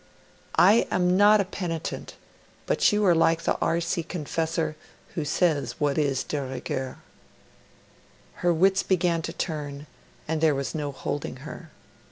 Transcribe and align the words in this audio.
I 0.55 0.87
am 0.89 1.15
not 1.15 1.41
a 1.41 1.45
penitent; 1.45 2.15
but 2.65 2.91
you 2.91 3.05
are 3.05 3.13
like 3.13 3.43
the 3.43 3.55
R.C. 3.61 4.01
confessor, 4.01 4.75
who 5.13 5.23
says 5.23 5.73
what 5.79 5.99
is 5.99 6.23
de 6.23 6.41
rigueur....' 6.41 6.97
Her 8.37 8.51
wits 8.51 8.81
began 8.81 9.21
to 9.21 9.31
turn, 9.31 9.85
and 10.27 10.41
there 10.41 10.55
was 10.55 10.73
no 10.73 10.91
holding 10.91 11.35
her. 11.45 11.69